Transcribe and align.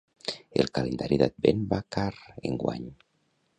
El 0.63 0.71
calendari 0.77 1.19
d'advent 1.23 1.61
va 1.75 1.81
car, 1.99 2.09
enguany. 2.53 2.91